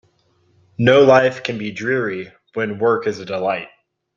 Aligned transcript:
No 0.79 1.03
life 1.03 1.43
can 1.43 1.59
be 1.59 1.71
dreary 1.71 2.33
when 2.55 2.79
work 2.79 3.05
is 3.05 3.19
a 3.19 3.25
delight. 3.25 3.67